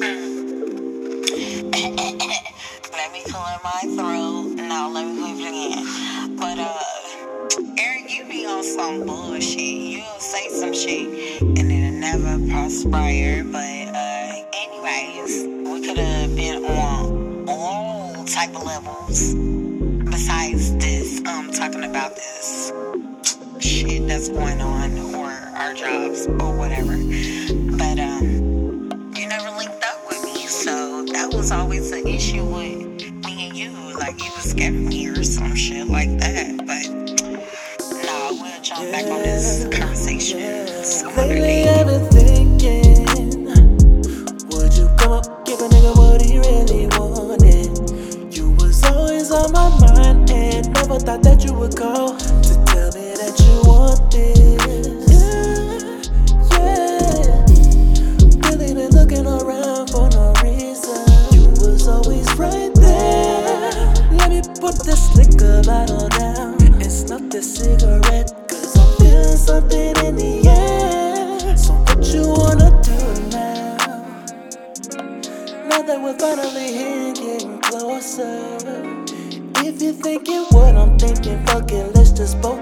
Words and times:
let 0.00 0.12
me 3.12 3.22
clear 3.24 3.58
my 3.62 3.80
throat. 3.94 4.54
No, 4.56 4.90
let 4.92 5.06
me 5.06 5.14
put 5.20 5.30
it 5.30 5.46
again. 5.46 6.36
But 6.36 6.58
uh, 6.58 6.82
Eric, 7.78 8.12
you 8.16 8.24
be 8.24 8.44
on 8.46 8.62
some 8.64 9.06
bullshit. 9.06 9.60
You'll 9.60 10.04
say 10.18 10.48
some 10.48 10.74
shit 10.74 11.42
and 11.42 11.70
it'll 11.70 11.92
never 12.00 12.38
prosper. 12.50 13.44
But 13.52 13.88
uh, 13.94 14.42
anyways, 14.52 15.44
we 15.68 15.86
could 15.86 15.98
have 15.98 16.34
been 16.34 16.64
on 16.64 17.44
all 17.48 18.24
type 18.24 18.54
of 18.56 18.64
levels 18.64 19.34
besides 20.10 20.76
this. 20.76 21.20
Um, 21.26 21.50
talking 21.52 21.84
about 21.84 22.16
this 22.16 22.72
shit 23.60 24.08
that's 24.08 24.28
going 24.28 24.60
on 24.60 24.98
or 25.14 25.30
our 25.30 25.72
jobs 25.74 26.26
or 26.26 26.56
whatever. 26.56 26.96
But 27.78 27.98
um, 27.98 28.53
was 31.36 31.50
always 31.50 31.90
an 31.92 32.06
issue 32.06 32.44
with 32.44 33.24
me 33.24 33.48
and 33.48 33.56
you. 33.56 33.70
Like 33.98 34.18
you 34.22 34.30
was 34.34 34.50
scaring 34.50 34.88
me 34.88 35.08
or 35.08 35.22
some 35.24 35.54
shit 35.54 35.88
like 35.88 36.10
that. 36.18 36.56
But 36.58 36.86
no, 38.06 38.38
we'll 38.40 38.62
jump 38.62 38.90
back 38.92 39.04
on 39.06 39.22
this 39.22 39.64
conversation 39.76 40.66
some 40.84 41.12
other 41.12 41.34
Lately 41.34 41.64
day. 41.64 41.68
I've 41.68 41.86
been 41.86 42.06
thinking, 42.10 43.46
would 44.50 44.74
you 44.76 44.88
come 44.98 45.12
up, 45.12 45.44
give 45.44 45.60
a 45.60 45.68
nigga 45.68 45.96
what 45.96 46.22
he 46.22 46.38
really 46.38 46.86
wanted? 46.98 48.36
You 48.36 48.50
was 48.52 48.84
always 48.84 49.30
on 49.30 49.52
my 49.52 49.68
mind 49.80 50.30
and 50.30 50.72
never 50.74 50.98
thought 51.00 51.22
that 51.22 51.44
you 51.44 51.52
would 51.54 51.76
call 51.76 52.03
put 64.64 64.82
this 64.86 65.14
liquor 65.14 65.60
bottle 65.64 66.08
down 66.08 66.54
and 66.62 66.90
snuff 66.90 67.20
this 67.28 67.56
cigarette. 67.56 68.32
Cause 68.48 68.78
I'm 68.78 68.96
feeling 68.96 69.36
something 69.36 69.94
in 70.06 70.16
the 70.16 70.34
air. 70.48 71.56
So 71.56 71.74
what 71.74 72.00
you 72.14 72.24
wanna 72.26 72.70
do 72.82 72.98
now? 73.28 73.76
Now 75.68 75.82
that 75.82 76.00
we're 76.02 76.18
finally 76.18 76.72
here 76.78 77.08
and 77.08 77.16
getting 77.16 77.60
closer. 77.60 78.56
If 79.66 79.82
you're 79.82 79.92
thinking 79.92 80.44
what 80.52 80.74
I'm 80.76 80.98
thinking, 80.98 81.44
fuck 81.44 81.70
it, 81.70 81.94
let's 81.94 82.12
just 82.12 82.40
both 82.40 82.53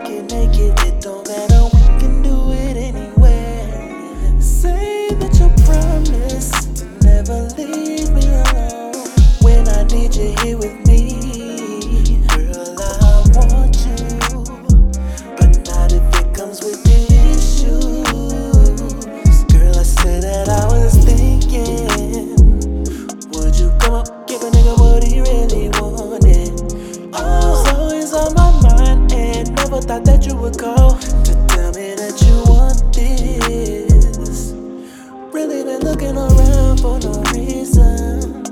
looking 35.93 36.17
around 36.17 36.81
for 36.81 36.99
no 37.01 37.23
reason. 37.35 38.43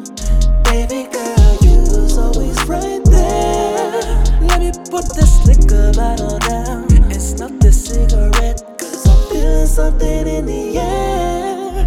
Baby 0.65 1.09
girl, 1.11 1.57
you 1.63 1.79
was 1.89 2.19
always 2.19 2.63
right 2.65 3.03
there. 3.07 4.01
Let 4.43 4.61
me 4.61 4.71
put 4.91 5.07
this 5.15 5.47
liquor 5.47 5.91
bottle 5.95 6.39
down 6.39 6.93
and 6.93 7.23
snuff 7.23 7.53
this 7.61 7.87
cigarette. 7.87 8.63
Cause 8.79 9.09
I'm 9.09 9.31
feeling 9.31 9.67
something 9.67 10.27
in 10.27 10.45
the 10.45 10.79
air. 10.79 11.85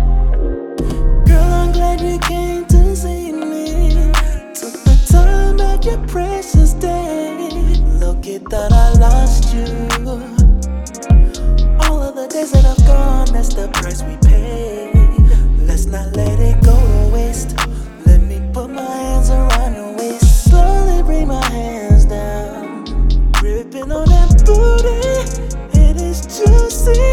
Girl, 1.28 1.54
I'm 1.62 1.72
glad 1.72 2.02
you 2.02 2.18
came 2.18 2.66
to 2.66 2.96
see 2.96 3.32
me. 3.32 3.94
Took 4.56 4.74
the 4.86 5.08
time 5.12 5.62
out 5.62 5.86
your 5.86 6.00
precious 6.08 6.74
day. 6.74 7.50
Look, 8.00 8.26
it 8.26 8.42
thought 8.50 8.72
I 8.72 8.94
lost 8.94 9.54
you. 9.54 9.68
All 11.86 12.02
of 12.02 12.16
the 12.16 12.28
days 12.28 12.52
that 12.54 12.66
I've 12.66 12.88
gone, 12.88 13.28
that's 13.32 13.54
the 13.54 13.68
price 13.68 14.02
we 14.02 14.16
pay. 14.18 14.23
that 24.28 24.46
booty, 24.46 25.80
it 25.80 26.02
is 26.02 26.22
juicy. 26.22 27.13